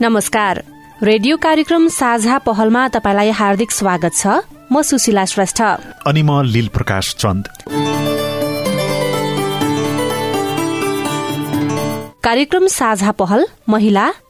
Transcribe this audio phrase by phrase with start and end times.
[0.00, 0.64] नमस्कार।
[1.02, 4.26] रेडियो कार्यक्रम साझा पहलमा तपाईँलाई हार्दिक स्वागत छ।
[4.72, 5.62] म सुशीला श्रेष्ठ।
[6.06, 7.48] अनि म लील प्रकाश चन्द।
[12.24, 14.10] कार्यक्रम साझा पहल महिला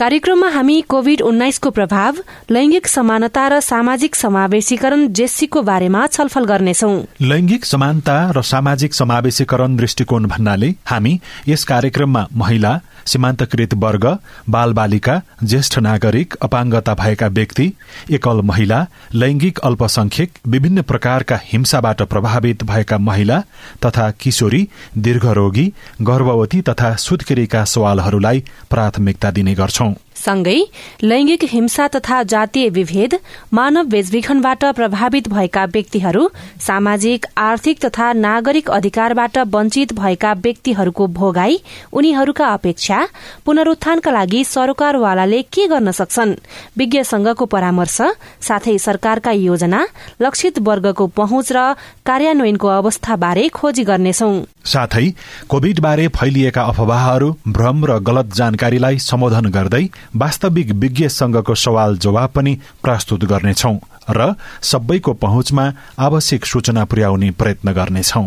[0.00, 2.16] कार्यक्रममा हामी कोविड उन्नाइसको प्रभाव
[2.50, 6.92] लैंगिक समानता र सामाजिक समावेशीकरण जेस्सीको बारेमा छलफल गर्नेछौ।
[7.22, 14.06] लैंगिक समानता र सामाजिक समावेशीकरण दृष्टिकोण भन्नाले हामी यस कार्यक्रममा महिला सीमान्तकृत वर्ग
[14.48, 17.66] बाल बालिका ज्येष्ठ नागरिक अपाङ्गता भएका व्यक्ति
[18.10, 18.80] एकल महिला
[19.14, 23.40] लैंगिक अल्पसंख्यक विभिन्न प्रकारका हिंसाबाट प्रभावित भएका महिला
[23.86, 24.66] तथा किशोरी
[24.98, 25.66] दीर्घरोगी
[26.02, 29.89] गर्भवती तथा सुत्केरीका सवालहरूलाई प्राथमिकता दिने गर्छौं।
[30.20, 30.58] सँगै
[31.02, 33.14] लैंगिक हिंसा तथा जातीय विभेद
[33.52, 36.28] मानव बेचबिखनबाट प्रभावित भएका व्यक्तिहरू
[36.60, 41.58] सामाजिक आर्थिक तथा नागरिक अधिकारबाट वञ्चित भएका व्यक्तिहरूको भोगाई
[41.92, 42.98] उनीहरूका अपेक्षा
[43.46, 46.34] पुनरुत्थानका लागि सरकारवालाले के गर्न सक्छन्?
[46.78, 47.98] विज्ञ संघको परामर्श
[48.40, 49.80] साथै सरकारका योजना
[50.22, 51.58] लक्षित वर्गको पहुँच र
[52.06, 54.30] कार्यान्वयनको अवस्थाबारे खोजी गर्नेछौ।
[54.64, 55.06] साथै
[55.48, 59.84] कोविड बारे फैलिएका अफवाहहरू भ्रम र गलत जानकारीलाई सम्बोधन गर्दै
[60.16, 63.74] वास्तविक विज्ञ संघको सवाल जवाब पनि प्रस्तुत गर्नेछौ
[64.10, 68.26] र सबैको पहुँचमा आवश्यक सूचना पुर्याउने प्रयत्न गर्नेछौं।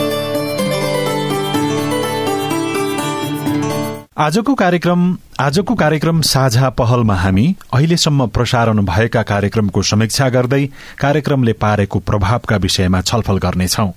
[4.21, 5.05] आजको कार्यक्रम
[5.39, 10.65] आजको कार्यक्रम साझा पहलमा हामी अहिलेसम्म प्रसारण भएका कार्यक्रमको समीक्षा गर्दै
[10.99, 13.87] कार्यक्रमले पारेको प्रभावका विषयमा छलफल गर्नेछौ।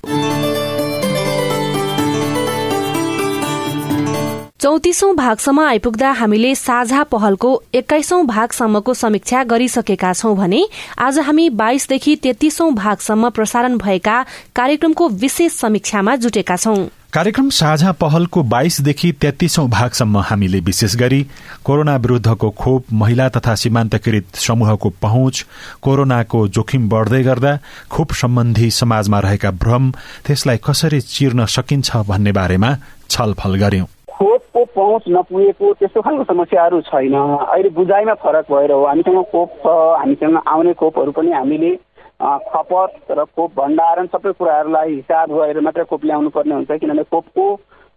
[4.60, 10.64] चौतिसौं भागसम्म आइपुग्दा हामीले साझा पहलको एक्काइसौं भागसम्मको समीक्षा गरिसकेका छौं भने
[10.98, 14.24] आज हामी बाइसदेखि तेत्तीसौं भागसम्म प्रसारण भएका
[14.56, 16.84] कार्यक्रमको विशेष समीक्षामा जुटेका छौं।
[17.14, 21.20] कार्यक्रम साझा पहलको बाइसदेखि तेत्तीसौं भागसम्म हामीले विशेष गरी
[21.64, 25.44] कोरोना विरूद्धको खोप महिला तथा सीमान्तकृत समूहको पहुँच
[25.82, 27.56] कोरोनाको जोखिम बढ़दै गर्दा
[27.90, 29.90] खोप सम्बन्धी समाजमा रहेका भ्रम
[30.26, 32.74] त्यसलाई कसरी चिर्न सकिन्छ भन्ने बारेमा
[33.10, 39.22] छलफल गर्यौं खोपको पहुँच नपुगेको त्यस्तो खालको समस्याहरू छैन। अहिले बुझाइमा फरक भएर हो। हामीसँग
[39.32, 41.74] खोप छ हामीसँग आउने खोपहरू पनि हामीले
[42.24, 47.46] खपत र खोप भण्डारण सबै कुराहरूलाई हिसाब गरेर मात्रै खोप ल्याउनु पर्ने हुन्छ किनभने खोपको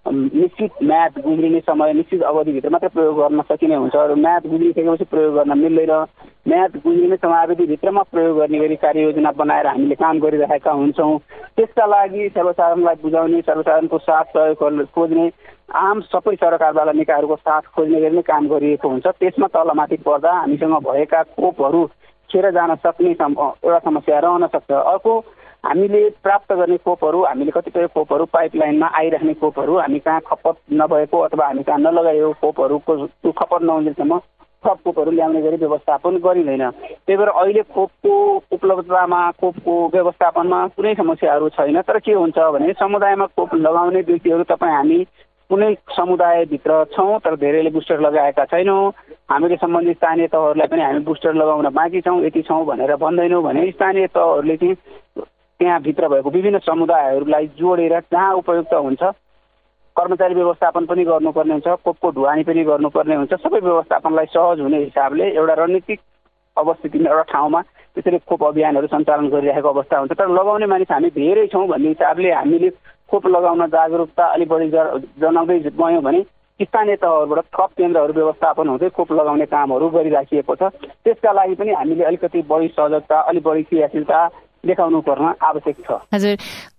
[0.05, 5.33] निश्चित म्याद गुज्रिने समय निश्चित अवधिभित्र मात्रै प्रयोग गर्न सकिने हुन्छ र म्याद गुज्रिसकेपछि प्रयोग
[5.35, 5.91] गर्न मिल्दैन
[6.47, 11.17] म्याद गुज्रिने समयावधिभित्रमा प्रयोग गर्ने गरी कार्ययोजना बनाएर हामीले काम गरिरहेका हुन्छौँ।
[11.57, 15.29] त्यसका लागि सर्वसाधारणलाई बुझाउने सर्वसाधारणको साथ सहयोग खोज्ने
[15.75, 20.75] आम सबै सरकारवाला निकायहरूको साथ खोज्ने गरी नै काम गरिएको हुन्छ। त्यसमा तलमाथि पर्दा हामीसँग
[20.87, 21.83] भएका खोपहरू
[22.29, 25.19] खेर जान सक्ने एउटा समस्या रहन सक्छ। अर्को
[25.65, 31.45] हामीले प्राप्त गर्ने खोपहरू हामीले कतिपय खोपहरू पाइपलाइनमा आइराख्ने खोपहरू हामी कहाँ खपत नभएको अथवा
[31.45, 34.19] हामी कहाँ नलगाएको खोपहरूको खपत नहुन्जेलसम्म
[34.63, 38.13] थप खोपहरू ल्याउने गरी व्यवस्थापन गरिँदैन। त्यही भएर अहिले खोपको
[38.51, 44.75] उपलब्धतामा खोपको व्यवस्थापनमा कुनै समस्याहरू छैन तर के हुन्छ भने समुदायमा खोप लगाउने व्यक्तिहरू तपाईँ
[44.75, 44.99] हामी
[45.49, 48.91] कुनै समुदायभित्र छौँ तर धेरैले बुस्टर लगाएका छैनौँ।
[49.31, 53.71] हामीले सम्बन्धित स्थानीय तहहरूलाई पनि हामी बुस्टर लगाउन बाँकी छौँ यति छौँ भनेर भन्दैनौँ भने
[53.71, 54.75] स्थानीय तहहरूले चाहिँ
[55.59, 59.03] त्यहाँभित्र भएको विभिन्न समुदायहरूलाई जोडेर जहाँ उपयुक्त हुन्छ
[59.95, 65.31] कर्मचारी व्यवस्थापन पनि गर्नुपर्ने हुन्छ कोपको ढुवानी पनि गर्नुपर्ने हुन्छ सबै व्यवस्थापनलाई सहज हुने हिसाबले
[65.31, 65.99] एउटा रणनीतिक
[66.57, 67.61] अवस्थितिमा एउटा ठाउँमा
[67.95, 72.31] त्यसरी खोप अभियानहरू सञ्चालन गरिरहेको अवस्था हुन्छ। तर लगाउने मानिस हामी धेरै छौँ भन्ने हिसाबले
[72.31, 72.69] हामीले
[73.09, 76.21] खोप लगाउन जागरुकता अलिक बढी जनाउँदै गयौँ भने
[76.59, 80.73] स्थानीय तहहरूबाट थप केन्द्रहरू व्यवस्थापन हुँदै खोप लगाउने कामहरू गरिराखिएको छ।
[81.05, 84.19] त्यसका लागि पनि हामीले अलिकति बढी सजगता अलिक बढी क्रियाशीलता
[84.65, 86.33] देखाउनु पर्न आवश्यक छ। हजुर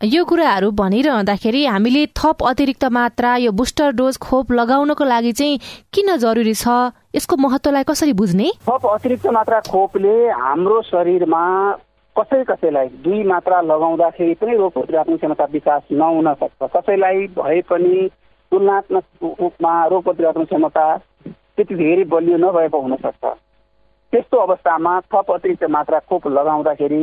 [0.04, 5.58] यो कुराहरू भनिरहँदाखेरि हामीले थप अतिरिक्त मात्रा यो बुस्टर डोज खोप लगाउनको लागि चाहिँ
[5.94, 6.92] किन जरुरी छ?
[7.14, 8.50] यसको महत्वलाई कसरी बुझ्ने?
[8.66, 11.44] थप अतिरिक्त मात्रा खोपले हाम्रो शरीरमा
[12.18, 18.08] कसै कसैलाई दुई मात्रा लगाउँदाखेरि पनि रोग प्रतिरोधक क्षमता विकास नहुन सक्छ। कसैलाई भए पनि
[18.52, 19.04] तुलनात्मक
[19.40, 20.86] रूपमा रोग प्रतिरोधक क्षमता
[21.26, 23.24] त्यति धेरै बलियो नभएको हुनसक्छ
[24.12, 27.02] त्यस्तो अवस्थामा थप अतिरिक्त मात्रा खोप लगाउँदाखेरि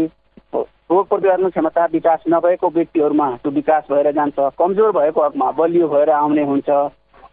[0.54, 6.10] रोग प्रतिरोधक क्षमता विकास नभएको व्यक्तिहरूमा त्यो विकास भएर जान्छ कमजोर भएको हकमा बलियो भएर
[6.12, 6.70] आउने हुन्छ।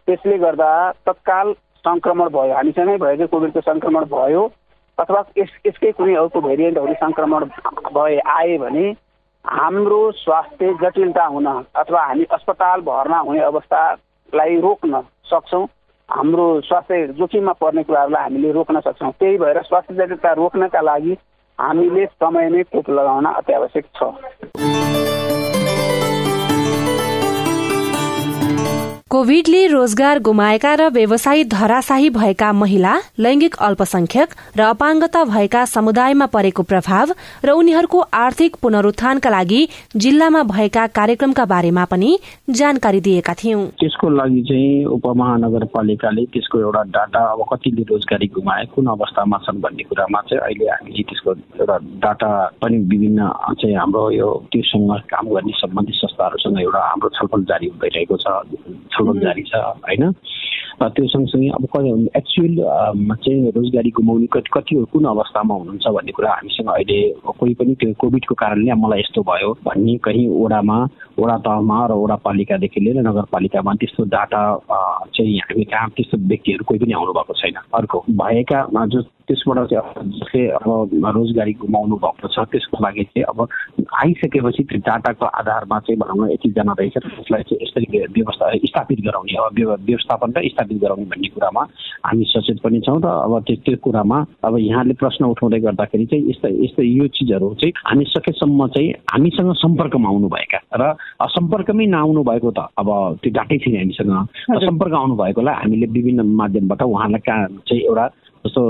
[0.07, 0.71] त्यसले गर्दा
[1.05, 1.53] तत्काल
[1.85, 4.41] सङ्क्रमण भयो हामीसँगै भएको कोभिडको सङ्क्रमण भयो।
[4.97, 7.45] अथवा यस यसकै कुनै अर्को भेरिएन्टहरू सङ्क्रमण
[7.95, 8.85] भए आए भने
[9.45, 15.01] हाम्रो स्वास्थ्य जटिलता हुन अथवा हामी अस्पताल भर्ना हुने अवस्थालाई रोक्न
[15.31, 15.65] सक्छौँ।
[16.09, 21.17] हाम्रो स्वास्थ्य जोखिममा पर्ने कुराहरूलाई हामीले रोक्न सक्छौँ। त्यही भएर स्वास्थ्य जटिलता रोक्नका लागि
[21.59, 25.12] हामीले समयमै खोप लगाउन अत्यावश्यक छ।
[29.13, 36.63] कोविडले रोजगार गुमाएका र व्यवसायी धराशाही भएका महिला लैंगिक अल्पसंख्यक र अपाङ्गता भएका समुदायमा परेको
[36.63, 37.13] प्रभाव
[37.45, 39.61] र उनीहरूको आर्थिक पुनरुत्थानका लागि
[39.95, 42.17] जिल्लामा भएका कार्यक्रमका बारेमा पनि
[42.49, 48.87] जानकारी दिएका थियौं। त्यसको लागि चाहिँ उपमहानगरपालिकाले त्यसको एउटा डाटा अब कतिले रोजगारी गुमाए कुन
[48.97, 52.31] अवस्थामा छन् भन्ने कुरामा चाहिँ अहिले हामीले त्यसको एउटा डाटा
[52.65, 53.29] पनि विभिन्न
[53.61, 59.19] चाहिँ हाम्रो यो त्योसँग काम गर्ने सम्बन्धित संस्थाहरूसँग एउटा हाम्रो छलफल जारी भइरहेको छ। छलफल
[59.19, 60.11] जारी छ होइन?
[60.81, 61.63] त्यो सँगसँगै अब
[62.17, 62.55] एक्चुअल
[63.13, 66.99] चाहिँ रोजगारी गुमाउने कति कति कुन अवस्थामा हुनुहुन्छ भन्ने कुरा हामीसँग अहिले
[67.37, 70.77] कोही पनि त्यो कोभिडको कारणले मलाई यस्तो भयो भन्ने कहीँ ओडामा
[71.19, 74.41] वडा तहमा र वडा पालिकादेखि लिएर नगरपालिकामा त्यस्तो डाटा
[75.15, 80.09] चाहिँ हामी कहाँ त्यस्तो व्यक्तिहरू कोही पनि आउनु भएको छैन। अर्को भएका जो त्यसबाट चाहिँ
[80.09, 80.65] जसले अब
[81.15, 83.47] रोजगारी गुमाउनु भएको छ त्यसको लागि चाहिँ अब
[84.03, 89.37] आइसकेपछि त्यो डाटाको आधारमा चाहिँ भनौँ न यतिजना रहेछ त्यसलाई चाहिँ यसरी व्यवस्था स्थापित गराउने
[89.37, 91.61] अब व्यवस्थापन र स्थापित गराउने भन्ने कुरामा
[92.05, 96.29] हामी सचेत पनि छौँ र अब त्यो त्यो कुरामा अब यहाँले प्रश्न उठाउँदै गर्दाखेरि चाहिँ
[96.29, 100.83] यस्तो यस्तो यो चिजहरू चाहिँ हामी सकेसम्म चाहिँ हामीसँग सम्पर्कमा आउनुभएका र
[101.35, 102.89] सम्पर्कमै नआउनु भएको त अब
[103.23, 104.11] त्यो डाटै छैन हामीसँग।
[104.63, 108.07] सम्पर्क आउनु भएकोलाई हामीले विभिन्न माध्यमबाट उहाँलाई कहाँ चाहिँ एउटा
[108.45, 108.61] जस्तो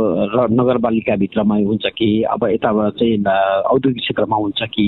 [0.54, 3.18] नगरपालिकाभित्रमा हुन्छ कि अब यता चाहिँ
[3.74, 4.86] औद्योगिक क्षेत्रमा हुन्छ कि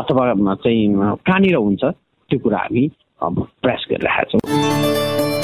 [0.00, 0.24] अथवा
[0.64, 2.90] चाहिँ कहाँनिर हुन्छ त्यो कुरा हामी
[3.22, 5.41] प्रयास गरिरहेका छौँ।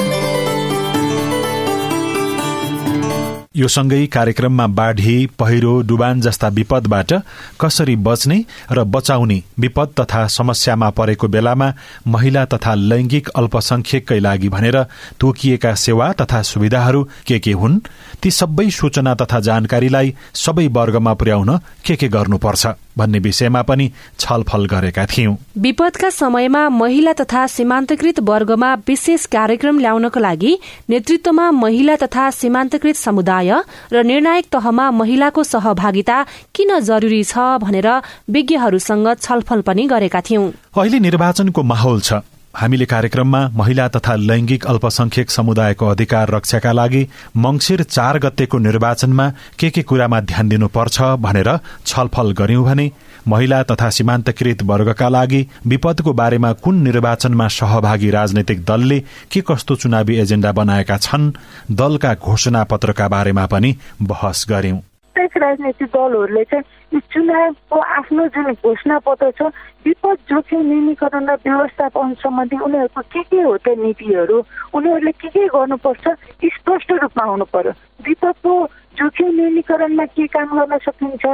[3.59, 7.13] यो सँगै कार्यक्रममा बाढ़ी पहिरो डुबान जस्ता विपदबाट
[7.61, 8.37] कसरी बच्ने
[8.73, 11.73] र बचाउने विपद तथा समस्यामा परेको बेलामा
[12.07, 14.83] महिला तथा लैंगिक अल्पसंख्यककै लागि भनेर
[15.21, 17.81] तोकिएका सेवा तथा सुविधाहरू के के हुन्?
[18.23, 21.50] ती सबै सूचना तथा जानकारीलाई सबै वर्गमा पुर्याउन
[21.87, 22.67] के के गर्नुपर्छ
[22.99, 30.20] भन्ने विषयमा पनि छलफल गरेका थियौं। विपदका समयमा महिला तथा सीमान्तकृत वर्गमा विशेष कार्यक्रम ल्याउनको
[30.20, 30.53] लागि
[30.91, 33.50] नेतृत्वमा महिला तथा सीमान्तकृत समुदाय
[33.93, 36.23] र निर्णायक तहमा महिलाको सहभागिता
[36.55, 37.88] किन जरूरी छ भनेर
[38.31, 42.12] विज्ञहरूसँग छलफल पनि गरेका थियौं। अहिले निर्वाचनको माहौल छ।
[42.61, 47.03] हामीले कार्यक्रममा महिला तथा लैंगिक अल्पसंख्यक समुदायको अधिकार रक्षाका लागि
[47.37, 49.29] मंगिर चार गतेको निर्वाचनमा
[49.59, 51.51] के के कुरामा ध्यान दिनुपर्छ भनेर
[51.87, 52.91] छलफल गर्यौं भने
[53.29, 59.01] महिला तथा सीमान्तकृत वर्गका लागि विपदको बारेमा कुन निर्वाचनमा सहभागी राजनैतिक दलले
[59.33, 61.33] के कस्तो चुनावी एजेण्डा बनाएका छन्
[61.81, 64.88] दलका घोषणा पत्रका बारेमा पनि बहस गर्यौं।
[65.19, 69.51] प्रत्येक राजनैतिक दलहरूले चाहिँ चुनावको आफ्नो जुन घोषणा पत्र छ
[69.83, 74.39] विपद जोखिम न्यूनीकरण र व्यवस्थापन सम्बन्धी उनीहरूको के के हो त नीतिहरू
[74.79, 76.07] उनीहरूले के के गर्नुपर्छ
[76.55, 77.73] स्पष्ट रूपमा हुनु पर्यो।
[78.07, 78.53] विपदको
[78.95, 81.25] जोखिम न्यूनीकरणमा के काम गर्न सकिन्छ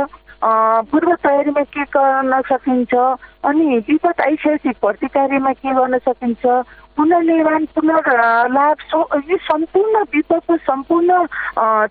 [0.88, 2.94] पूर्व तयारीमा के गर्न सकिन्छ
[3.44, 6.44] अनि विपद आइसकेपछि प्रतिकार्यमा के गर्न सकिन्छ
[6.96, 8.78] पुनर्निर्माण पुनर्लाभ
[9.28, 11.10] यो सम्पूर्ण विपदको सम्पूर्ण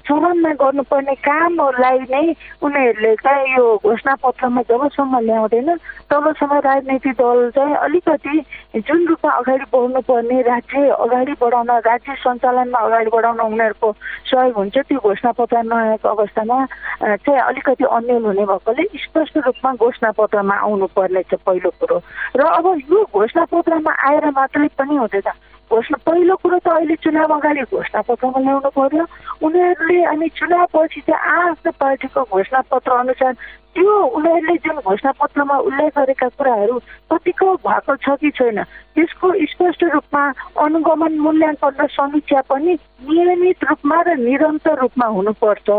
[0.07, 2.24] चरणमा गर्नुपर्ने कामहरूलाई नै
[2.63, 5.69] उनीहरूले चाहिँ यो घोषणा पत्रमा जबसम्म ल्याउँदैन
[6.12, 8.36] तबसम्म राजनैतिक दल चाहिँ अलिकति
[8.79, 13.91] जुन रूपमा अगाडि बढ्नुपर्ने राज्य अगाडि बढाउन राज्य सञ्चालनमा अगाडि बढाउन उनीहरूको
[14.31, 16.57] सहयोग हुन्छ त्यो घोषणा पत्र नआएको अवस्थामा
[17.03, 21.98] चाहिँ अलिकति अन्यल हुने भएकोले स्पष्ट रूपमा घोषणा पत्रमा आउनु पर्ने छ पहिलो कुरो।
[22.38, 25.32] र अब यो घोषणा पत्रमा आएर मात्रै पनि हुँदैन
[25.74, 29.06] घोषणा पहिलो कुरो त अहिले चुनाव अगाडि घोषणा पत्रमा ल्याउनु पर्यो।
[29.42, 33.34] उनीहरूले अनि चुनाव पछि चाहिँ आफ्नो पार्टीको घोषणा पत्र अनुसार
[33.74, 36.77] त्यो उनीहरूले जुन घोषणा पत्रमा उल्लेख गरेका कुराहरू
[37.10, 38.62] कतिको भएको छ कि छैन
[38.94, 40.24] त्यसको स्पष्ट रूपमा
[40.62, 42.77] अनुगमन मूल्याङ्कन र समीक्षा पनि
[43.10, 45.70] नियमित रूपमा र निरन्तर रूपमा हुनुपर्छ।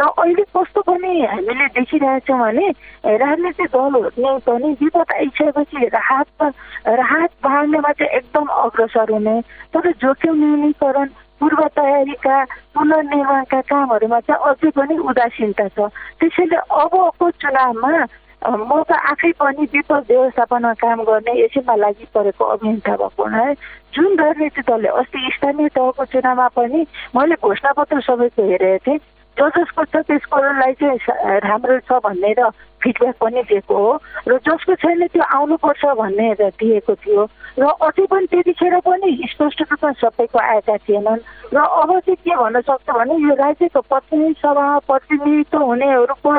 [0.00, 2.68] र अहिले कस्तो पनि हामीले देखिरहेछौँ भने
[3.04, 6.42] राजनीतिक दलहरूले पनि विपद आइसकेपछि राहत
[6.88, 9.36] राहत बाँड्नेमा चाहिँ एकदम अग्रसर हुने।
[9.74, 11.08] तर जोखिम न्यूनीकरण
[11.40, 12.36] पूर्व तयारीका
[12.74, 17.92] पुनर्निर्माणका कामहरूमा चाहिँ अझै पनि उदासीनता छ। त्यसैले अबको चुनावमा
[18.42, 23.54] म त आफै पनि विपद व्यवस्थापनमा काम गर्ने यसैमा लागि परेको अभियन्ता भएको हुनाले
[23.94, 26.80] जुन राजनीतिक दलले अस्ति स्थानीय तहको चुनावमा पनि
[27.14, 28.98] मैले घोषणापत्र सबैको हेरेको थिएँ।
[29.38, 32.50] जो जसको छ त्यसकोलाई चाहिँ राम्रो छ भन्ने र
[32.82, 33.92] फिडब्याक पनि दिएको हो।
[34.28, 36.28] र जसको छैन त्यो आउनुपर्छ भन्ने
[36.60, 37.22] दिएको थियो।
[37.58, 41.24] र अझै पनि त्यतिखेर पनि स्पष्ट रूपमा सबैको आएका थिएनन्।
[41.54, 46.30] र अब चाहिँ के भन्न सक्छ भने यो राज्यको प्रतिनिधि सभामा प्रतिनिधित्व हुनेहरूको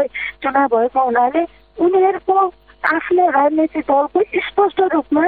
[0.44, 1.42] चुनाव भएको हुनाले
[1.82, 2.36] उनीहरूको
[2.84, 5.22] आफ्नो राजनैतिक दलको स्पष्ट रूपमा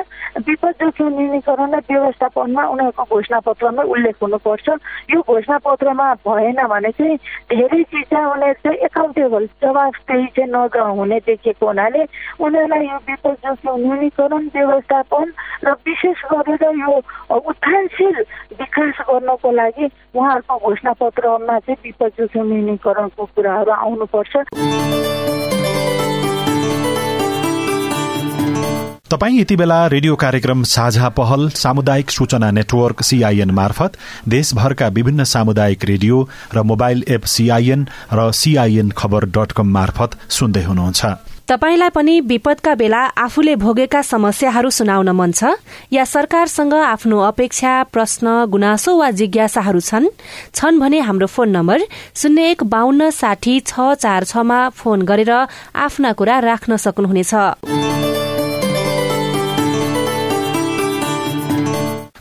[0.48, 4.68] विपद जोखिम न्यूनीकरण र व्यवस्थापनमा उनीहरूको घोषणा पत्रमा उल्लेख हुनुपर्छ।
[5.14, 7.16] यो घोषणा पत्रमा भएन भने चाहिँ
[7.52, 12.04] धेरै चिज चाहिँ उनीहरू चाहिँ एकाउन्टेबल जवाबदेही चाहिँ नहुने देखिएको हुनाले
[12.44, 15.32] उनीहरूलाई यो विपद जोखिम न्यूनीकरण व्यवस्थापन
[15.64, 16.92] र विशेष गरेर यो
[17.40, 18.18] उत्थानशील
[18.60, 19.86] विकास गर्नको लागि
[20.16, 24.34] उहाँहरूको घोषणा पत्रमा चाहिँ विपद जोखिम न्यूनीकरणको कुराहरू आउनुपर्छ।
[29.12, 33.98] तपाईँ यति बेला रेडियो कार्यक्रम साझा पहल सामुदायिक सूचना नेटवर्क सीआईएन मार्फत
[34.28, 40.64] देशभरका विभिन्न सामुदायिक रेडियो र मोबाइल एप सीआईएन र सीआईएन खबर डट कम मार्फत सुन्दै
[40.64, 41.06] हुनुहुन्छ।
[41.46, 45.54] तपाईलाई पनि विपदका बेला आफूले भोगेका समस्याहरू सुनाउन मन छ?
[45.94, 50.10] या सरकारसँग आफ्नो अपेक्षा प्रश्न गुनासो वा जिज्ञासाहरू छन्?
[50.56, 51.86] छन् भने हाम्रो फोन नम्बर
[52.16, 55.32] शून्य एक बान्न साठी छ चार छमा फोन गरेर
[55.78, 58.05] आफ्ना कुरा राख्न सक्नुहुनेछ।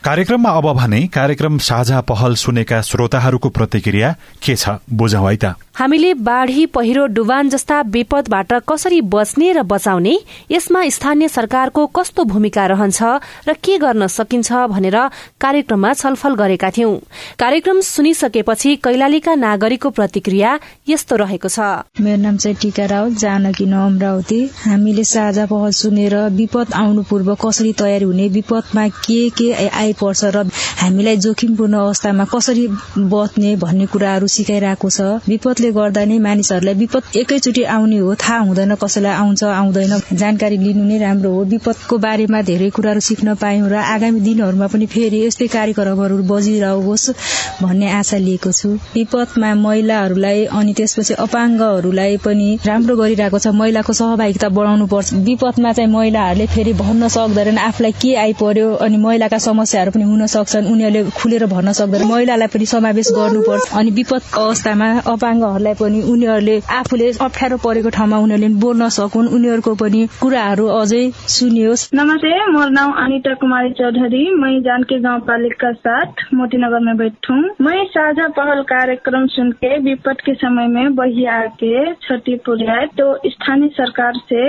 [0.05, 6.13] कार्यक्रममा अब भने कार्यक्रम साझा पहल सुनेका श्रोताहरूको प्रतिक्रिया के छ बुझौँ है त। हामीले
[6.15, 10.15] बाढ़ी पहिरो डुबान जस्ता विपदबाट कसरी बच्ने र बचाउने
[10.51, 13.03] यसमा स्थानीय सरकारको कस्तो भूमिका रहन्छ
[13.49, 14.99] र के गर्न सकिन्छ भनेर
[15.41, 16.93] कार्यक्रममा छलफल गरेका थियौं।
[17.41, 20.59] कार्यक्रम सुनिसकेपछि कैलालीका नागरिकको प्रतिक्रिया
[20.89, 21.59] यस्तो रहेको छ।
[22.05, 27.73] मेरो नाम चाहिँ टिका राव जानकी अमरावती हामीले साझा पहल सुनेर विपद आउनु पूर्व कसरी
[27.73, 29.51] तयारी हुने विपदमा के के
[29.95, 30.45] आइपर्छ र
[30.83, 32.67] हामीलाई जोखिमपूर्ण अवस्थामा कसरी
[33.09, 38.39] बच्ने भन्ने कुराहरू सिकाइरहेको छ। विपद त्यसले गर्दा नै मानिसहरूलाई विपद एकैचोटि आउने हो थाहा
[38.49, 43.69] हुँदैन कसैलाई आउँछ आउँदैन। जानकारी लिनु नै राम्रो हो। विपदको बारेमा धेरै कुराहरू सिक्न पायौँ
[43.71, 47.07] र आगामी दिनहरूमा पनि फेरि यस्तै कार्यक्रमहरू बजिरहोस्
[47.63, 54.49] भन्ने आशा लिएको छु। विपदमा महिलाहरूलाई अनि त्यसपछि अपाङ्गहरूलाई पनि राम्रो गरिरहेको छ। महिलाको सहभागिता
[54.59, 59.39] बढाउनु पर्छ। विपदमा चाहिँ महिलाहरूले फेरि भन्न सक्दैनन् आफूलाई के आइपर्यो अनि महिलाका
[59.85, 64.89] समस्याहरू पनि हुन सक्छन्। उनीहरूले खुलेर भन्न सक्दैन। महिलालाई पनि समावेश गर्नुपर्छ। अनि विपद अवस्थामा
[65.13, 71.03] अपाङ्ग उनीहरूलाई पनि उनीहरूले आफूले अप्ठ्यारो परेको ठाउँमा उनीहरूले बोल्न सकुन्। उनीहरूको पनि कुराहरू अझै
[71.37, 77.85] सुनियोस्। नमस्ते मेरो नाम अनिता कुमारी चौधरी। मै जानकी गाउँपालिका साथ मोतीनगर में बैठू। मैं
[77.85, 83.69] साझा पहल कार्यक्रम सुन के विपद के समय में बही आके क्षति पुर्याए तो स्थानीय
[83.69, 84.43] सरकार से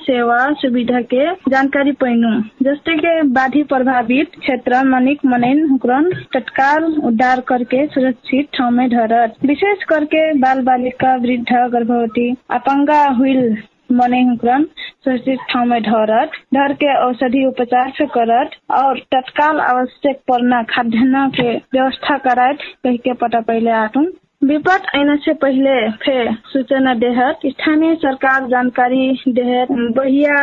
[0.00, 2.30] सेवा सुविधा के जानकारी पैनु
[2.62, 9.34] जस्तै के बाढ़ी प्रभावित क्षेत्र मनिक मनैन हुकरन तत्काल उद्धार करके सुरक्षित ठाउँ में धरत
[9.46, 13.56] विशेष कर करके बाल बालिका वृद्ध गर्भवती अपंगा हुइल
[13.92, 14.64] मने हुकरन
[15.04, 21.56] सुरक्षित ठाउँमा ढरत ढर। के औषधि उपचार से करत और तत्काल आवश्यक पड़ना खाद्यान्न के
[21.74, 24.04] व्यवस्था करात कह के पता पहले आटू
[24.42, 30.36] विपद आने से पहले फिर सूचना देहत। स्थानीय सरकार जानकारी देहत। बहिया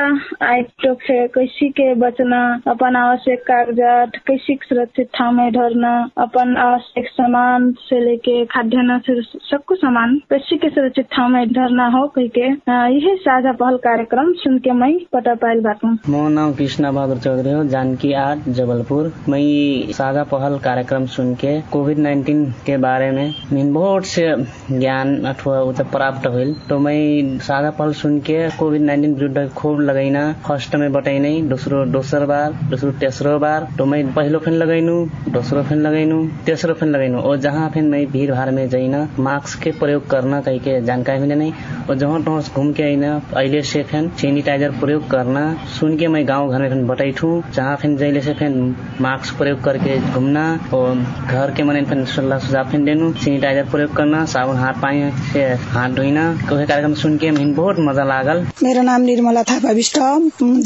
[0.47, 6.55] आए तो फिर कैसी के बचना, अपन आवश्यक कागजात कैसी सुरक्षित ठाव में ढरना अपन
[6.57, 12.05] आवश्यक सामान से लेके खाद्यान्न से सबको सामान कैसी के सुरक्षित ठाव में ढरना हो
[12.17, 16.91] कह के यही साझा पहल कार्यक्रम सुन के मैं पता पायल बाटू। मो नाम कृष्णा
[16.91, 22.77] बहादुर चौधरी हो, जानकी आर्ट जबलपुर। मैं साझा पहल कार्यक्रम सुन के कोविड नाइन्टीन के
[22.79, 23.33] बारे में
[23.73, 24.23] बहुत से
[24.71, 29.79] ज्ञान अथवा उता प्राप्त होल तो मैं सादा पल सुन के कोविड नाइन्टीन विरुद्ध खूब
[29.81, 34.95] लगैना फर्स्ट में बताइनै दोस्रो दोस्रो बार दोस्रो तेस्रो बार। तो मैं पहिलो फेन लगैनु
[35.33, 39.61] दोस्रो फेन लगैनु तेस्रो फेन लगैनु और जहाँ फेन मैं भीड़ भाड़ में जैना। मास्क
[39.63, 41.53] के प्रयोग करना कह के जानकारी मिले नहीं
[41.89, 45.45] और जहाँ तहाँ घूम के आइना अहिले से फेन सैनिटाइजर प्रयोग करना
[45.79, 49.63] सुन के मैं गाँव घर में फेन बताइठू जहाँ फेन जैले से फेन मास्क प्रयोग
[49.63, 50.95] करके घूमना और
[51.27, 55.41] घर के मने फेन सल्लाह सुझाव फेन देनु। सैनिटाइजर प्रयोग करना साबुन पानी से
[55.71, 59.97] हाथ धोइना कार्यक्रम सुन के मैं बहुत मजा लागल। मेरो नाम निर्मला थापा विष्ट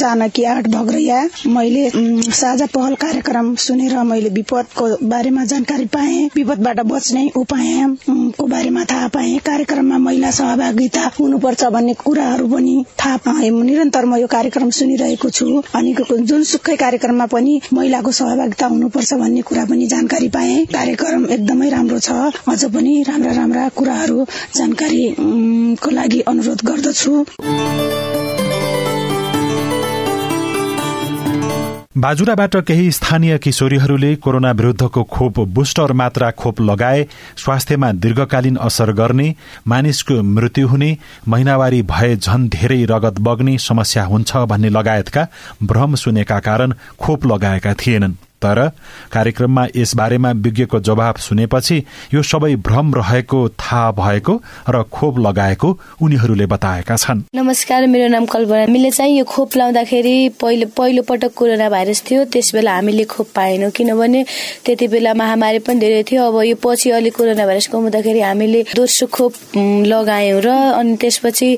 [0.01, 1.83] जानकी आठ भग्रैया। मैले
[2.31, 7.83] साझा पहल कार्यक्रम सुनेर मैले विपदको बारेमा जानकारी पाएँ विपदबाट बच्ने उपाय
[8.39, 14.21] को बारेमा थाहा पाएँ। कार्यक्रममा महिला सहभागिता हुनुपर्छ भन्ने कुराहरू पनि थाहा पाएँ। निरन्तर म
[14.21, 20.29] यो कार्यक्रम सुनिरहेको छु। अनि जुनसुकै कार्यक्रममा पनि महिलाको सहभागिता हुनुपर्छ भन्ने कुरा पनि जानकारी
[20.29, 22.11] पाएँ। कार्यक्रम एकदमै राम्रो छ।
[22.47, 27.25] अझ पनि राम्रा राम्रा कुराहरू जानकारीको लागि अनुरोध गर्दछु।
[31.97, 37.03] बाजुराबाट केही स्थानीय किशोरीहरूले कोरोना विरूद्धको खोप बुस्टर मात्रा खोप लगाए
[37.37, 39.27] स्वास्थ्यमा दीर्घकालीन असर गर्ने
[39.67, 45.27] मानिसको मृत्यु हुने महिनावारी भए झन धेरै रगत बग्ने समस्या हुन्छ भन्ने लगायतका
[45.63, 48.59] भ्रम सुनेका कारण खोप लगाएका थिएनन्। तर
[49.11, 51.77] कार्यक्रममा यस बारेमा विज्ञको जवाब सुनेपछि
[52.13, 54.33] यो सबै भ्रम रहेको थाहा भएको
[54.69, 55.69] र खोप लगाएको
[56.01, 61.33] उनीहरूले बताएका छन्। नमस्कार मेरो नाम कल्पना हामीले चाहिँ। यो खोप लाउँदाखेरि पहिलो पहिलो पटक
[61.35, 64.23] कोरोना भाइरस थियो। त्यस बेला हामीले खोप पाएनौँ किनभने
[64.65, 69.07] त्यति बेला महामारी पनि धेरै थियो। अब यो पछि अलिक कोरोना भाइरस कमाउँदाखेरि हामीले दोस्रो
[69.07, 69.33] खोप
[69.85, 71.49] लगायौँ र अनि त्यसपछि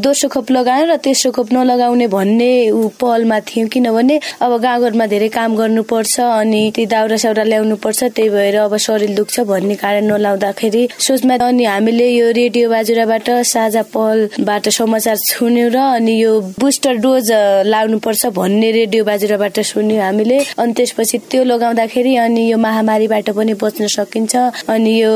[0.00, 2.52] दोस्रो खोप लगायौँ र तेस्रो खोप नलगाउने भन्ने
[3.00, 8.28] पहलमा थियौँ किनभने अब गाउँघरमा धेरै काम गर्नुपर्छ। अनि ती दाउरा साउरा ल्याउनु पर्छ त्यही
[8.30, 14.68] भएर अब शरीर दुख्छ भन्ने कारण नलाउँदाखेरि सोचमा अनि हामीले यो रेडियो बाजुराबाट साझा पहलबाट
[14.78, 17.30] समाचार सुन्यौँ र अनि यो बुस्टर डोज
[17.66, 23.54] लाउनु पर्छ भन्ने रेडियो बाजुराबाट सुन्यौँ हामीले। अनि त्यसपछि त्यो लगाउँदाखेरि अनि यो महामारीबाट पनि
[23.62, 24.36] बच्न सकिन्छ।
[24.68, 25.12] अनि यो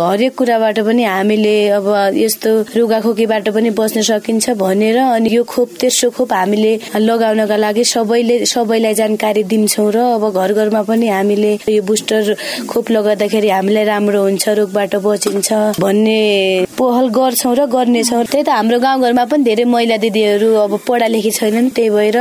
[0.00, 1.86] हरेक कुराबाट पनि हामीले अब
[2.16, 8.44] यस्तो रुगाखोकीबाट पनि बच्न सकिन्छ भनेर अनि यो खोप तेस्रो खोप हामीले लगाउनका लागि सबैले
[8.46, 12.34] सबैलाई जानकारी दिन्छौँ र अब घर घरमा पनि हामीले यो बुस्टर
[12.68, 15.48] खोप लगाउँदाखेरि हामीलाई राम्रो हुन्छ रोगबाट बचिन्छ
[15.80, 16.20] भन्ने
[16.78, 21.30] पहल गर्छौँ र गर्नेछौँ। त्यही त हाम्रो गाउँघरमा पनि धेरै महिला दिदीहरू अब पढा लेखी
[21.38, 22.18] छैनन् त्यही भएर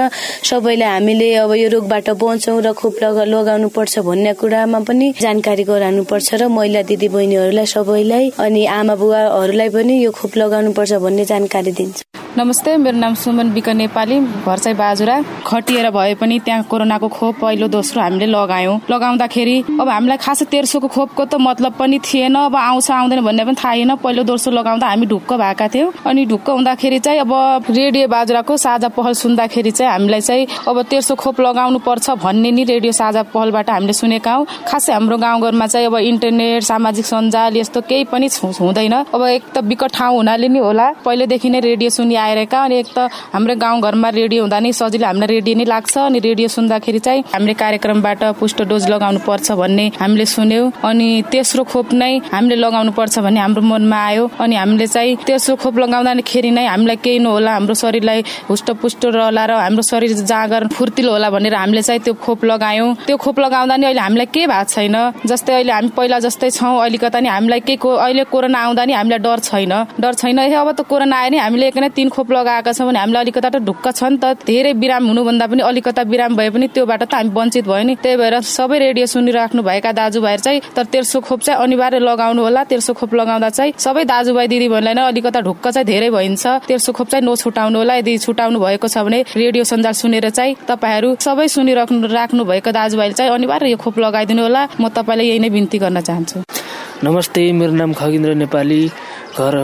[0.50, 6.04] सबैलाई हामीले अब यो रोगबाट बचौँ र खोप लगाउनु पर्छ भन्ने कुरामा पनि जानकारी गराउनु
[6.12, 11.26] पर्छ र महिला दिदी बहिनीहरूलाई सबैलाई अनि आमा बुवाहरूलाई पनि यो खोप लगाउनु पर्छ भन्ने
[11.26, 15.16] जानकारी दिन्छ। नमस्ते मेरो नाम सुमन बिक नेपाली घर चाहिँ बाजुरा।
[15.48, 20.88] खटिएर भए पनि त्यहाँ कोरोनाको खोप पहिलो दोस्रो हामीले लगायौँ। लगाउँदाखेरि अब हामीलाई खासै तेर्सोको
[20.88, 25.06] खोपको त मतलब पनि थिएन। अब आउँछ आउँदैन भन्ने पनि थाहा पहिलो दोस्रो लगाउँदा हामी
[25.08, 27.32] ढुक्क भएका थियौँ। अनि ढुक्क हुँदाखेरि चाहिँ अब
[27.72, 32.64] रेडियो बाजुराको साझा पहल सुन्दाखेरि चाहिँ हामीलाई चाहिँ अब तेर्सो खोप लगाउनु पर्छ भन्ने नि
[32.68, 37.82] रेडियो साझा पहलबाट हामीले सुनेका हौँ। खासै हाम्रो गाउँघरमा चाहिँ अब इन्टरनेट सामाजिक सञ्जाल यस्तो
[37.88, 38.28] केही पनि
[38.60, 42.76] हुँदैन। अब एक त विकट ठाउँ हुनाले नि होला। पहिलेदेखि नै रेडियो सुनि आइरहेका अनि
[42.80, 47.00] एक त हाम्रो गाउँघरमा रेडियो हुँदा नि सजिलो हामीलाई रेडियो नै लाग्छ अनि रेडियो सुन्दाखेरि
[47.00, 52.56] चाहिँ हामीले कार्यक्रमबाट पुष्ट डोज लगाउनु पर्छ भन्ने हामीले सुन्यौँ। अनि तेस्रो खोप नै हामीले
[52.56, 57.20] लगाउनु पर्छ भन्ने हाम्रो मनमा आयो। अनि हामीले चाहिँ तेस्रो खोप लगाउँदाखेरि नै हामीलाई केही
[57.20, 62.14] नहोला हाम्रो शरीरलाई हुष्टपुष्ट रहला र हाम्रो शरीर जाँगर फुर्तिलो होला भनेर हामीले चाहिँ त्यो
[62.26, 66.20] खोप लगायौँ। त्यो खोप लगाउँदा नि अहिले हामीलाई केही भएको छैन। जस्तै अहिले हामी पहिला
[66.26, 70.40] जस्तै छौँ अलिकता नि हामीलाई केही अहिले कोरोना आउँदा नि हामीलाई डर छैन। डर छैन।
[70.56, 73.50] अब त कोरोना आयो नि हामीले एक नै तिन खोप लगाएका छौँ भने हामीलाई अलिकता
[73.50, 77.14] त ढुक्क छ नि त। धेरै बिराम हुनुभन्दा पनि अलिकता बिराम भए पनि त्योबाट त
[77.14, 81.40] हामी वञ्चित भयो नि। त्यही भएर सबै रेडियो सुनिराख्नु भएका दाजुभाइहरू चाहिँ तर तेर्सो खोप
[81.46, 85.86] चाहिँ अनिवार्य लगाउनु होला। तेर्सो खोप लगाउँदा चाहिँ सबै दाजुभाइ दिदीबहिनीलाई नै अलिकता ढुक्क चाहिँ
[85.86, 90.30] धेरै भइन्छ। तेर्सो खोप चाहिँ नछुटाउनु होला। यदि छुटाउनु भएको छ भने रेडियो सञ्जाल सुनेर
[90.32, 95.28] चाहिँ तपाईँहरू सबै सुनिराख्नु राख्नु भएको दाजुभाइले चाहिँ अनिवार्य यो खोप लगाइदिनु होला। म तपाईँलाई
[95.28, 96.65] यही नै बिन्ती गर्न चाहन्छु।
[97.04, 98.88] नमस्ते मेरो नाम खगेन्द्र नेपाली
[99.36, 99.56] घर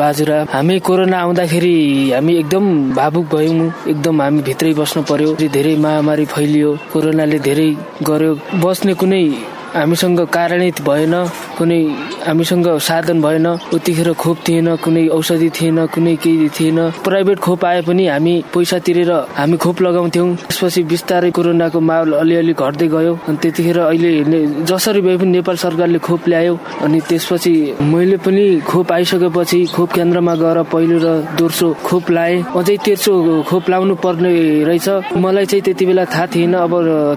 [0.00, 1.76] बाजुरा। हामी कोरोना आउँदाखेरि
[2.12, 2.64] हामी एकदम
[2.96, 7.68] भावुक भयौँ। एकदम हामी भित्रै बस्नु पर्यो। धेरै महामारी फैलियो। कोरोनाले धेरै
[8.08, 8.32] गर्यो।
[8.64, 9.24] बस्ने कुनै
[9.74, 11.14] हामीसँग कारणै भएन
[11.58, 11.80] कुनै
[12.26, 17.80] हामीसँग साधन भएन उतिखेर खोप थिएन कुनै औषधि थिएन कुनै केही थिएन। प्राइभेट खोप आए
[17.82, 23.36] पनि हामी पैसा तिरेर हामी खोप लगाउँथ्यौँ। त्यसपछि बिस्तारै कोरोनाको माहौल अलिअलि घट्दै गयो। अनि
[23.42, 29.60] त्यतिखेर अहिले जसरी भए पनि नेपाल सरकारले खोप ल्यायो। अनि त्यसपछि मैले पनि खोप आइसकेपछि
[29.74, 33.12] खोप केन्द्रमा गएर पहिलो र दोस्रो खोप लाएँ। अझै तेर्सो
[33.50, 34.32] खोप लाउनु पर्ने
[34.70, 36.72] रहेछ। मलाई चाहिँ त्यति बेला थाहा थिएन। अब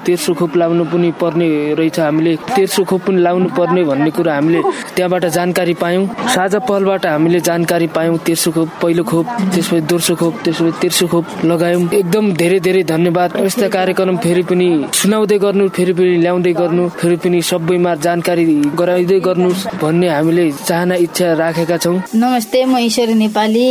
[0.06, 4.62] तेर्सो खोप लाउनु पनि पर्ने रहेछ हामीले। तेर्सो खोप पनि लाउनु पर्ने भन्ने कुरा हामीले
[4.96, 6.06] त्यहाँबाट जानकारी पायौँ।
[6.36, 11.26] साझा पहलबाट हामीले जानकारी पायौँ तेर्सो खोप पहिलो खोप त्यसपछि दोस्रो खोप त्यसपछि तेर्सो खोप
[11.46, 16.88] लगायौँ। एकदम धेरै धेरै धन्यवाद। यस्ता कार्यक्रम फेरि पनि सुनाउँदै गर्नु फेरि पनि ल्याउँदै गर्नु
[17.00, 18.46] फेरि पनि सबैमा जानकारी
[18.80, 19.50] गराइँदै गर्नु
[19.82, 23.68] भन्ने हामीले चाहना इच्छा राखेका छौँ। नमस्ते म ईश्वरी नेपाली।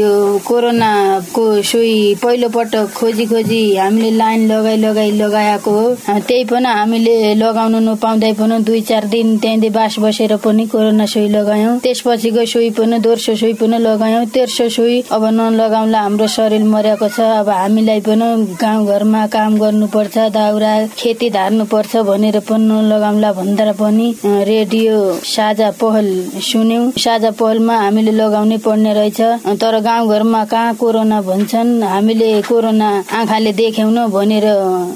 [0.00, 0.12] यो
[0.46, 7.34] कोरोनाको सुई पहिलो पटक खोजी खोजी हामीले लाइन लगाई लगाई लगाएको हो। त्यही पनि हामीले
[7.34, 7.78] लगाउनु
[8.10, 12.98] नपाउँदै पनि दुई चार दिन त्यहाँदेखि बास बसेर पनि कोरोना सुई लगायौँ। त्यसपछिको सुई पनि
[12.98, 18.26] दोस्रो सुई पनि लगायौँ। तेर्सो सुई अब नलगाउँला हाम्रो शरीर मरेको छ। अब हामीलाई पनि
[18.58, 26.08] गाउँघरमा काम गर्नुपर्छ दाउरा खेती धार्नुपर्छ भनेर पनि नलगाउँला भन्दा पनि रेडियो साझा पहल
[26.42, 29.20] सुन्यौँ। साझा पहलमा हामीले लगाउनै पर्ने रहेछ।
[29.62, 31.82] तर गाउँघरमा कहाँ कोरोना भन्छन्?
[31.84, 34.46] हामीले कोरोना आँखाले देख्यौन भनेर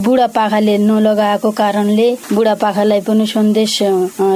[0.02, 3.78] बुढापाखाले नलगाएको कारणले बुढापाखालाई पनि सन्देश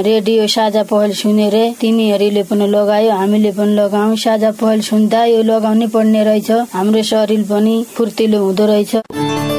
[0.07, 5.87] रेडियो साझा पहल सुनेर तिनीहरूले पनि लगायो हामीले पनि लगाऊ। साझा पहल सुन्दा यो लगाउनै
[5.93, 9.58] पर्ने रहेछ। हाम्रो शरीर पनि फुर्तिलो हुँदो रहेछ।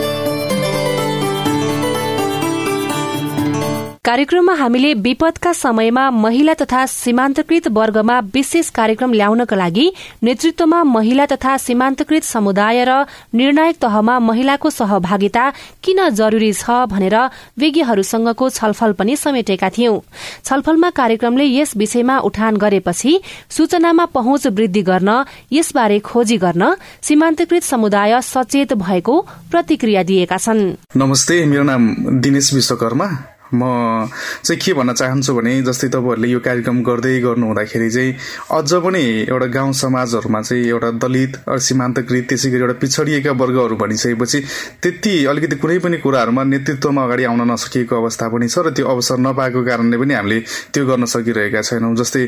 [4.10, 9.86] कार्यक्रममा हामीले विपदका समयमा महिला तथा सीमान्तकृत वर्गमा विशेष कार्यक्रम ल्याउनका लागि
[10.22, 13.06] नेतृत्वमा महिला तथा सीमान्तकृत समुदाय र
[13.38, 15.44] निर्णायक तहमा महिलाको सहभागिता
[15.84, 17.16] किन जरूरी छ भनेर
[17.60, 20.02] विज्ञहरूसँगको छलफल पनि समेटेका थियौं।
[20.44, 23.18] छलफलमा कार्यक्रमले यस विषयमा उठान गरेपछि
[23.48, 25.10] सूचनामा पहुँच वृद्धि गर्न
[25.52, 26.74] यसबारे खोजी गर्न
[27.06, 29.20] सीमान्तकृत समुदाय सचेत भएको
[29.50, 33.14] प्रतिक्रिया दिएका छन्। नमस्ते मेरो नाम दिनेश विश्वकर्मा।
[33.54, 34.08] म
[34.44, 38.14] चाहिँ के भन्न चाहन्छु भने जस्तै तपाईँहरूले यो कार्यक्रम गर्दै गर्नु हुँदाखेरि चाहिँ
[38.52, 44.38] अझ पनि एउटा गाउँ समाजहरूमा चाहिँ एउटा दलित सीमान्तकृत त्यसै गरी एउटा पिछडिएका वर्गहरू भनिसकेपछि
[44.82, 49.18] त्यति अलिकति कुनै पनि कुराहरूमा नेतृत्वमा अगाडि आउन नसकिएको अवस्था पनि छ र त्यो अवसर
[49.18, 50.38] नपाएको कारणले पनि हामीले
[50.74, 52.24] त्यो गर्न सकिरहेका छैनौँ। जस्तै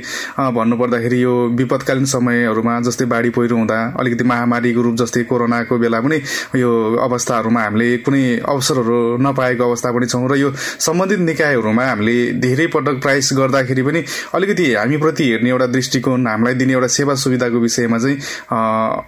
[0.58, 6.18] भन्नुपर्दाखेरि यो विपदकालीन समयहरूमा जस्तै बाढी पहिरो हुँदा अलिकति महामारीको रूप जस्तै कोरोनाको बेला पनि
[6.58, 6.70] यो
[7.06, 12.66] अवस्थाहरूमा हामीले कुनै अवसरहरू नपाएको अवस्था पनि छौँ। र यो सम्बन्धित सम्बन्धित निकायहरूमा हामीले धेरै
[12.72, 14.01] पटक प्राइस गर्दाखेरि पनि
[14.35, 18.16] अलिकति हामीप्रति हेर्ने एउटा दृष्टिकोण हामीलाई दिने एउटा सेवा सुविधाको विषयमा चाहिँ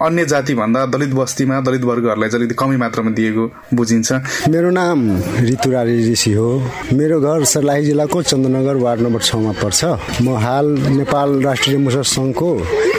[0.05, 4.11] अन्य जातिभन्दा दलित बस्तीमा दलित वर्गहरूलाई चाहिँ अलिकति कमी मात्रामा दिएको बुझिन्छ।
[4.49, 4.99] मेरो नाम
[5.49, 6.49] ऋतुरारी ऋषि हो।
[6.93, 9.81] मेरो घर सर्लाही जिल्लाको चन्द्रनगर वार्ड नम्बर छमा पर्छ।
[10.21, 12.49] म हाल नेपाल राष्ट्रिय मुसर सङ्घको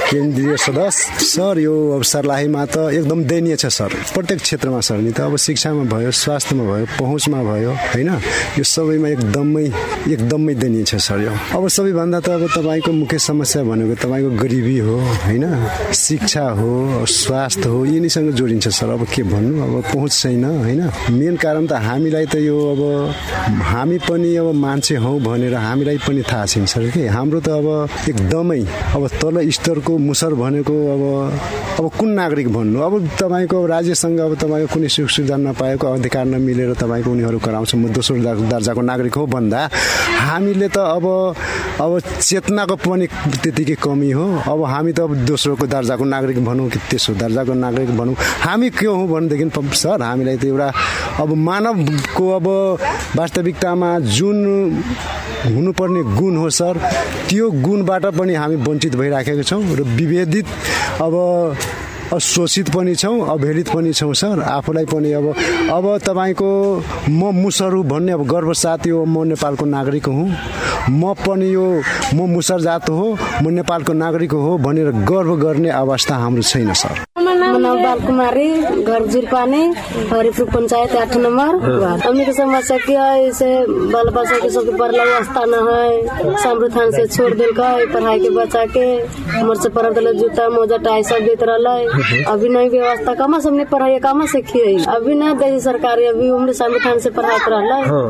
[0.07, 5.21] केन्द्रीय सदस्य। सर यो सर्लाहीमा त एकदम दयनीय छ सर। प्रत्येक क्षेत्रमा सर नि त
[5.27, 8.11] अब शिक्षामा भयो स्वास्थ्यमा भयो पहुँचमा भयो होइन?
[8.59, 9.65] यो सबैमा एकदमै
[10.07, 14.79] एकदमै दयनीय छ सर यो। अब सबैभन्दा त अब तपाईँको मुख्य समस्या भनेको तपाईँको गरिबी
[14.79, 15.45] हो होइन?
[15.91, 16.71] शिक्षा हो
[17.05, 19.59] स्वास्थ्य हो यिनीसँग जोडिन्छ सर। अब के भन्नु?
[19.59, 20.81] अब पहुँच छैन होइन?
[21.19, 22.83] मेन कारण त हामीलाई त यो अब
[23.75, 27.07] हामी पनि अब मान्छे हौ भनेर हामीलाई पनि थाहा छैन सर कि?
[27.11, 27.67] हाम्रो त अब
[28.09, 28.61] एकदमै
[28.95, 31.03] अब तल स्तरको मुसर भनेको अब
[31.77, 32.81] अब कुन नागरिक भन्नु?
[32.81, 37.93] अब तपाईँको राज्यसँग अब तपाईँको कुनै सुख सुविधा नपाएको अधिकार नमिलेर तपाईँको उनीहरू कराउँछ म
[37.93, 38.17] दोस्रो
[38.49, 39.61] दर्जाको नागरिक हो भन्दा
[40.27, 41.07] हामीले त अब
[41.77, 43.07] अब चेतनाको पनि
[43.43, 47.91] त्यतिकै कमी हो। अब हामी त अब दोस्रोको दर्जाको नागरिक भनौँ कि तेस्रो दर्जाको नागरिक
[47.97, 50.69] भनौँ। हामी के हौँ भनेदेखि सर हामीलाई त एउटा
[51.21, 52.47] अब मानवको अब
[53.17, 54.39] वास्तविकतामा जुन
[55.47, 56.79] हुनुपर्ने गुण हो सर।
[57.29, 60.47] त्यो गुणबाट पनि हामी वञ्चित भइराखेका छौँ र विभेदित
[61.01, 61.15] अब
[62.15, 65.27] शोषित पनि छौँ अवहेलित पनि छौँ सर। आफूलाई पनि अब
[65.73, 66.51] अब तपाईँको
[67.11, 70.29] म मुसर भन्ने अब गर्व साथ यो म नेपालको नागरिक हुँ।
[70.91, 71.67] म पनि यो
[72.15, 77.05] म मुसर जात हो म नेपालको नागरिक हो भनेर गर्व गर्ने अवस्था हाम्रो छैन सर।
[77.57, 78.49] नाम बाल कुमारी
[78.83, 79.63] घर जुरपानी
[80.11, 81.51] हरिपुर पंचायत आठ नंबर
[82.07, 83.49] हमने के समस्या क्या है इसे
[83.93, 86.37] बाल बच्चा के सबके पढ़ला व्यवस्था न है?
[86.43, 88.85] समृद्ध थान से छोड़ दिल का पढ़ाई के बच्चा के
[89.31, 91.75] हमर से पढ़ दिल जूता मोजा टाई सब देत रहा
[92.29, 96.31] अभी नहीं व्यवस्था कमा से हमने पढ़ाई कमा से खिए अभी न दे सरकार अभी
[96.31, 98.01] उम्र समृद्ध थान से पढ़ात रहा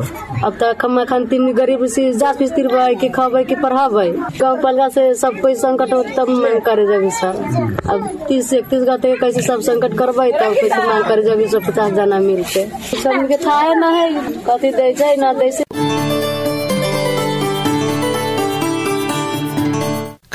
[0.45, 2.69] अब तक हम एखन तीन गरीब से जात पिस्तिर
[3.01, 4.09] कि खबे कि पढ़ाबे।
[4.41, 8.83] गाँव पलगा से सब कोई संकट हो तब मांग करे जब सर। अब तीस इकतीस
[8.83, 12.69] गते कैसे सब संकट करबै तब कैसे मांग करे जब सौ पचास जना मिलते
[13.03, 14.11] सबके था न है
[14.49, 15.96] कथी दे जाए न दे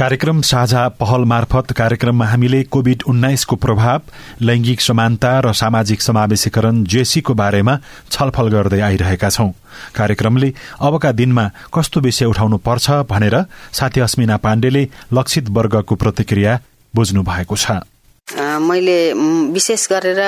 [0.01, 4.01] कार्यक्रम साझा पहल मार्फत कार्यक्रममा हामीले कोविड उन्नाइसको प्रभाव
[4.41, 7.77] लैंगिक समानता र सामाजिक समावेशीकरण जेसीको बारेमा
[8.09, 9.49] छलफल गर्दै आइरहेका छौं।
[9.95, 13.37] कार्यक्रमले अबका दिनमा कस्तो विषय उठाउनु पर्छ भनेर
[13.77, 16.59] साथी अस्मिना पाण्डेले लक्षित वर्गको प्रतिक्रिया
[16.95, 17.85] बुझ्नु भएको छ।
[18.27, 19.13] मैले
[19.51, 20.19] विशेष गरेर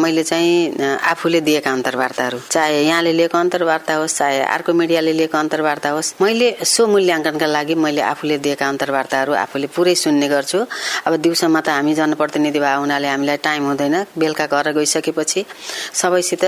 [0.00, 5.90] मैले चाहिँ आफूले दिएका अन्तर्वार्ताहरू चाहे यहाँले लिएको अन्तर्वार्ता होस् चाहे अर्को मिडियाले लिएको अन्तर्वार्ता
[5.90, 10.64] होस् मैले सो मूल्याङ्कनका लागि मैले आफूले दिएका अन्तर्वार्ताहरू आफूले पुरै सुन्ने गर्छु।
[11.06, 15.44] अब दिउँसोमा त हामी जनप्रतिनिधि भए हुनाले हामीलाई टाइम हुँदैन। बेलुका घर गइसकेपछि
[15.92, 16.44] सबैसित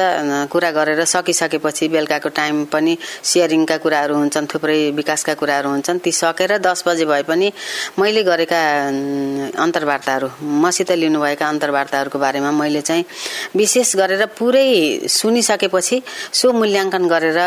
[0.49, 6.57] कुरा गरेर सकिसकेपछि बेलुकाको टाइम पनि सेयरिङका कुराहरू हुन्छन् थुप्रै विकासका कुराहरू हुन्छन् ती सकेर
[6.65, 7.53] दस बजे भए पनि
[8.01, 8.61] मैले गरेका
[9.61, 10.29] अन्तर्वार्ताहरू
[10.77, 13.05] मसित लिनुभएका अन्तर्वार्ताहरूको बारेमा मैले चाहिँ
[13.57, 15.97] विशेष गरेर पुरै सुनिसकेपछि
[16.37, 17.39] सो मूल्याङ्कन गरेर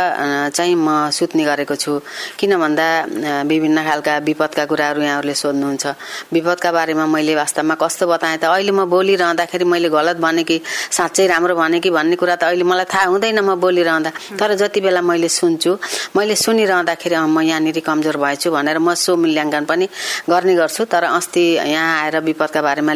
[0.49, 2.01] चाहिँ म सुत्ने गरेको छु।
[2.41, 5.85] किन भन्दा विभिन्न खालका विपदका कुराहरू यहाँहरूले सोध्नुहुन्छ।
[6.33, 8.49] विपदका बारेमा मैले वास्तवमा कस्तो बताएँ त?
[8.49, 10.57] अहिले म बोलिरहँदाखेरि मैले गलत भने कि
[10.89, 14.81] साँच्चै राम्रो भने कि भन्ने कुरा त अहिले मलाई थाहा हुँदैन म बोलिरहँदा। तर जति
[14.81, 15.77] बेला मैले सुन्छु
[16.17, 19.85] मैले सुनिरहँदाखेरि म यहाँनिर कमजोर भएछु भनेर म सो मूल्याङ्कन पनि
[20.25, 22.93] गर्ने गर्छु। तर अस्ति यहाँ आएर विपदका बारेमा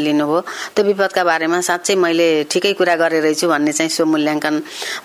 [0.76, 4.56] त्यो विपदका बारेमा साँच्चै मैले ठिकै कुरा गरेर रहेछु भन्ने चाहिँ सो मूल्याङ्कन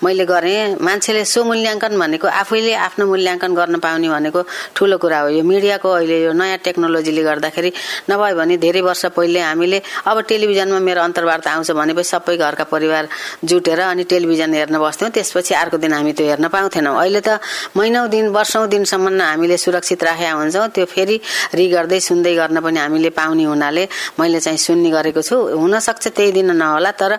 [0.05, 4.41] मैले गरेँ। मान्छेले सो मूल्याङ्कन भनेको आफैले आफ्नो मूल्याङ्कन गर्न पाउने भनेको
[4.77, 7.71] ठुलो कुरा हो। यो मिडियाको अहिले यो नयाँ टेक्नोलोजीले गर्दाखेरि
[8.11, 13.09] नभए भने धेरै वर्ष पहिले हामीले अब टेलिभिजनमा मेरो अन्तर्वार्ता आउँछ भनेपछि सबै घरका परिवार
[13.45, 17.41] जुटेर अनि टेलिभिजन हेर्न बस्थ्यौँ। त्यसपछि अर्को दिन हामी त्यो हेर्न पाउँथेनौँ। अहिले त
[17.77, 21.17] महिनौ दिन वर्षौँ दिनसम्म हामीले सुरक्षित राखेका हुन्छौँ। त्यो फेरि
[21.55, 23.85] रि गर्दै सुन्दै गर्न पनि हामीले पाउने हुनाले
[24.21, 27.12] मैले चाहिँ सुन्ने गरेको छु। हुनसक्छ त्यही दिन नहोला तर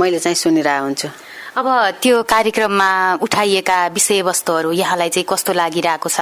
[0.00, 1.08] मैले चाहिँ सुनिरहेको हुन्छु।
[1.58, 1.66] अब
[1.98, 6.20] त्यो कार्यक्रममा उठाइएका विषयवस्तुहरू यहाँलाई चाहिँ कस्तो लागिरहेको छ?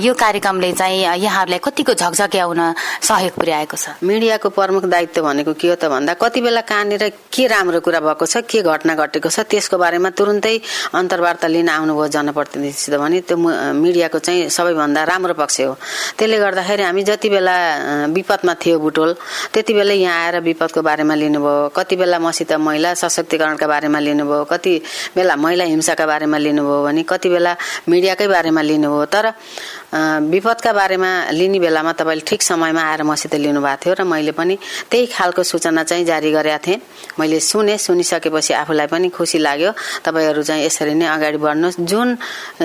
[0.00, 2.60] यो कार्यक्रमले चाहिँ यहाँहरूलाई कतिको झकझक्याउन
[3.04, 4.00] सहयोग पुर्याएको छ?
[4.00, 8.24] मिडियाको प्रमुख दायित्व भनेको के हो त भन्दा कति बेला कहाँनिर के राम्रो कुरा भएको
[8.24, 10.56] छ के घटना घटेको छ त्यसको बारेमा तुरुन्तै
[10.96, 15.76] अन्तर्वार्ता लिन आउनुभयो जनप्रतिनिधिसित भने त्यो मिडियाको चाहिँ सबैभन्दा राम्रो पक्ष हो।
[16.16, 17.56] त्यसले गर्दाखेरि हामी जति बेला
[18.08, 19.10] विपदमा थियो बुटोल
[19.52, 24.80] त्यति बेला यहाँ आएर विपदको बारेमा लिनुभयो। कति बेला मसित महिला सशक्तिकरणका बारेमा लिनुभयो कति
[25.16, 27.56] बेला महिला हिंसाका बारेमा लिनुभयो भने कति बेला
[27.90, 29.26] मिडियाकै बारेमा लिनुभयो तर
[30.30, 34.54] विपदका बारेमा लिने बेलामा तपाईँले ठिक समयमा आएर मसित लिनुभएको थियो र मैले पनि
[34.90, 36.80] त्यही खालको सूचना चाहिँ जारी गरेका थिएँ।
[37.18, 39.70] मैले सुने सुनिसकेपछि आफूलाई पनि खुसी लाग्यो।
[40.06, 42.08] तपाईँहरू चाहिँ यसरी नै अगाडि बढ्नुहोस्। जुन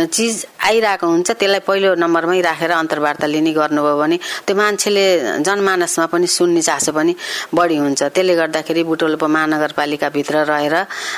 [0.07, 5.05] चिज आइरहेको हुन्छ त्यसलाई पहिलो नम्बरमै राखेर अन्तर्वार्ता लिने गर्नुभयो भने त्यो मान्छेले
[5.43, 7.13] जनमानसमा पनि सुन्ने चासो पनि
[7.51, 10.75] बढी हुन्छ। त्यसले गर्दाखेरि बुटोल उपमहानगरपालिकाभित्र रहेर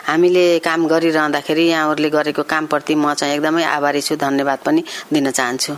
[0.09, 5.73] हामीले काम गरिरहँदाखेरि यहाँहरूले गरेको कामप्रति म चाहिँ एकदमै आभारी छु धन्यवाद पनि दिन चाहन्छु।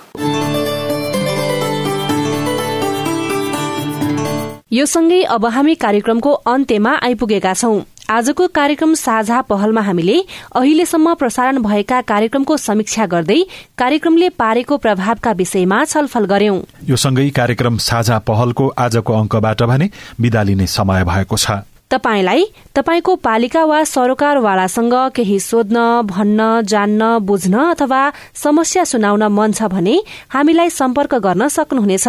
[4.72, 10.16] यो सँगै अब हामी कार्यक्रमको अन्त्यमा आइपुगेका छौं। आजको कार्यक्रम साझा पहलमा हामीले
[10.56, 13.40] अहिलेसम्म प्रसारण भएका कार्यक्रमको समीक्षा गर्दै
[13.78, 20.44] कार्यक्रमले पारेको प्रभावका विषयमा छलफल गर्यौं। यो सँगै कार्यक्रम साझा पहलको आजको अंकबाट भने विदा
[20.44, 21.60] लिने समय भएको छ।
[21.92, 22.44] तपाईलाई
[22.76, 25.78] तपाईँको पालिका वा सरोकारवालासँग केही सोध्न
[26.08, 28.02] भन्न जान्न बुझ्न अथवा
[28.36, 29.96] समस्या सुनाउन मन छ भने
[30.32, 32.08] हामीलाई सम्पर्क गर्न सक्नुहुनेछ।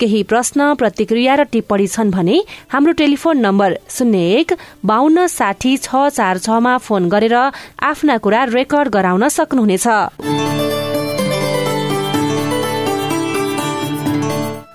[0.00, 2.42] केही प्रश्न प्रतिक्रिया र टिप्पणी छन् भने
[2.74, 4.52] हाम्रो टेलिफोन नम्बर शून्य एक
[4.84, 10.81] बान्न साठी छ चार छमा फोन गरेर आफ्ना कुरा रेकर्ड गराउन सक्नुहुनेछ।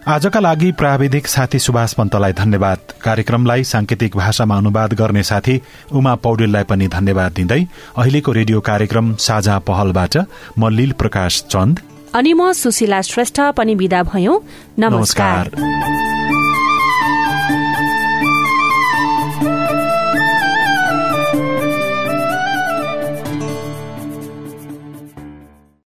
[0.08, 5.56] आजका लागि प्राविधिक साथी सुभाष पन्तलाई धन्यवाद। कार्यक्रमलाई सांकेतिक भाषामा अनुवाद गर्ने साथी
[5.92, 7.60] उमा पौडेललाई पनि धन्यवाद दिँदै
[7.98, 10.18] अहिलेको रेडियो कार्यक्रम साझा पहलबाट
[10.60, 11.80] म लील प्रकाश चन्द।
[12.16, 14.40] अनि म सुशीला श्रेष्ठ पनि विदा भयौं।
[14.80, 16.77] नमस्कार, नमस्कार।